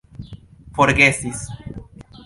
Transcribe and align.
forgesis 0.73 1.37